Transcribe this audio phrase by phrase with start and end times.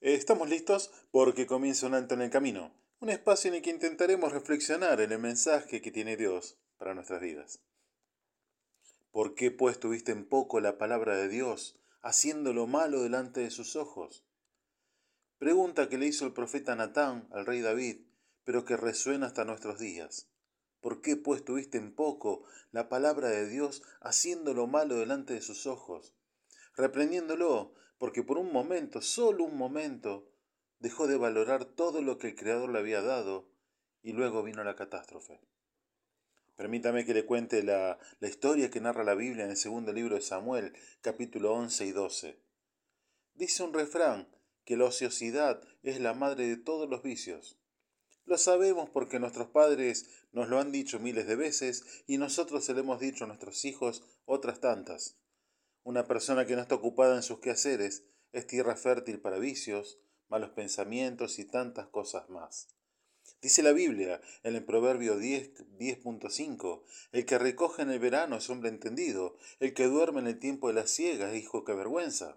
[0.00, 4.30] Estamos listos porque comienza un alto en el camino, un espacio en el que intentaremos
[4.30, 7.60] reflexionar en el mensaje que tiene Dios para nuestras vidas.
[9.10, 13.50] ¿Por qué pues tuviste en poco la palabra de Dios, haciendo lo malo delante de
[13.50, 14.24] sus ojos?
[15.38, 18.02] Pregunta que le hizo el profeta Natán al rey David,
[18.44, 20.30] pero que resuena hasta nuestros días.
[20.80, 25.42] ¿Por qué pues tuviste en poco la palabra de Dios, haciendo lo malo delante de
[25.42, 26.14] sus ojos?
[26.76, 30.30] Reprendiéndolo, porque por un momento, solo un momento,
[30.78, 33.48] dejó de valorar todo lo que el Creador le había dado
[34.02, 35.40] y luego vino la catástrofe.
[36.56, 40.22] Permítame que le cuente la, historia que narra la Biblia en el segundo libro de
[40.22, 40.72] Samuel,
[41.02, 42.38] capítulo 11 y 12.
[43.34, 44.28] Dice un refrán
[44.64, 47.60] que la ociosidad es la madre de todos los vicios.
[48.24, 52.74] Lo sabemos porque nuestros padres nos lo han dicho miles de veces y nosotros se
[52.74, 55.16] lo hemos dicho a nuestros hijos otras tantas.
[55.84, 60.50] Una persona que no está ocupada en sus quehaceres es tierra fértil para vicios, malos
[60.50, 62.68] pensamientos y tantas cosas más.
[63.40, 68.68] Dice la Biblia en el Proverbio 10.5, el que recoge en el verano es hombre
[68.68, 72.36] entendido, el que duerme en el tiempo de la siega es hijo que vergüenza.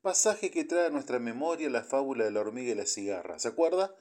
[0.00, 3.48] Pasaje que trae a nuestra memoria la fábula de la hormiga y la cigarra, ¿se
[3.48, 3.94] acuerda?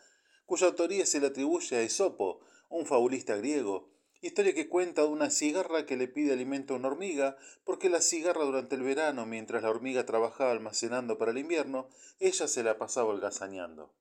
[0.46, 3.93] Cuya autoría se le atribuye a Esopo, un fabulista griego,
[4.24, 7.36] Historia que cuenta de una cigarra que le pide alimento a una hormiga,
[7.66, 12.48] porque la cigarra durante el verano, mientras la hormiga trabajaba almacenando para el invierno, ella
[12.48, 13.94] se la pasaba holgazaneando.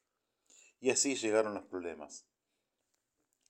[0.78, 2.24] Y así llegaron los problemas.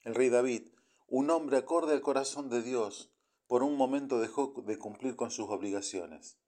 [0.01, 0.71] El rey David,
[1.09, 3.13] un hombre acorde al corazón de Dios,
[3.47, 6.39] por un momento dejó de cumplir con sus obligaciones.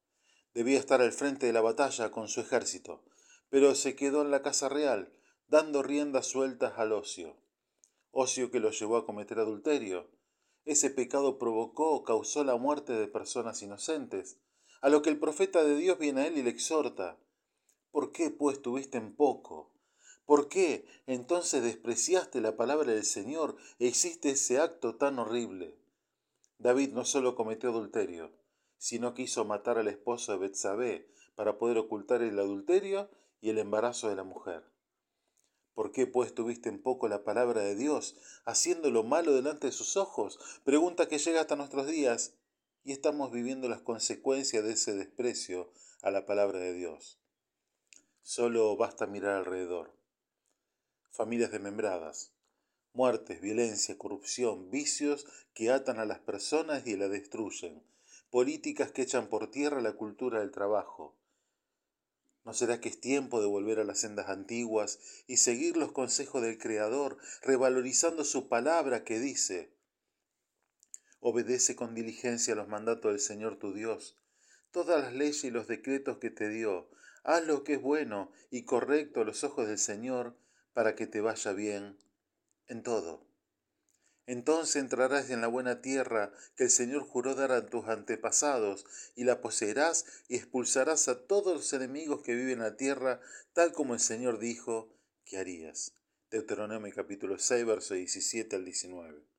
[0.54, 3.04] Debía estar al frente de la batalla con su ejército,
[3.50, 5.12] pero se quedó en la casa real,
[5.48, 7.43] dando riendas sueltas al ocio
[8.14, 10.08] ocio que lo llevó a cometer adulterio.
[10.64, 14.40] Ese pecado provocó o causó la muerte de personas inocentes,
[14.80, 17.18] a lo que el profeta de Dios viene a él y le exhorta.
[17.90, 19.72] ¿Por qué pues tuviste en poco?
[20.24, 25.78] ¿Por qué entonces despreciaste la palabra del Señor e hiciste ese acto tan horrible?
[26.58, 28.32] David no solo cometió adulterio,
[28.78, 33.10] sino que hizo matar al esposo de Betsabé para poder ocultar el adulterio
[33.40, 34.73] y el embarazo de la mujer.
[35.74, 39.72] ¿Por qué pues tuviste en poco la palabra de Dios, haciendo lo malo delante de
[39.72, 40.38] sus ojos?
[40.64, 42.34] Pregunta que llega hasta nuestros días
[42.84, 47.18] y estamos viviendo las consecuencias de ese desprecio a la palabra de Dios.
[48.22, 49.92] Solo basta mirar alrededor.
[51.10, 52.32] Familias desmembradas,
[52.92, 57.82] muertes, violencia, corrupción, vicios que atan a las personas y la destruyen,
[58.30, 61.16] políticas que echan por tierra la cultura del trabajo,
[62.44, 66.42] ¿No será que es tiempo de volver a las sendas antiguas y seguir los consejos
[66.42, 69.72] del Creador, revalorizando su palabra que dice,
[71.20, 74.18] Obedece con diligencia los mandatos del Señor tu Dios,
[74.72, 76.90] todas las leyes y los decretos que te dio,
[77.22, 80.36] haz lo que es bueno y correcto a los ojos del Señor,
[80.74, 81.98] para que te vaya bien
[82.66, 83.33] en todo.
[84.26, 89.24] Entonces entrarás en la buena tierra que el Señor juró dar a tus antepasados, y
[89.24, 93.20] la poseerás y expulsarás a todos los enemigos que viven en la tierra,
[93.52, 94.88] tal como el Señor dijo
[95.24, 95.92] que harías.
[96.30, 99.33] Deuteronomio capítulo 6, verso 17 al 19.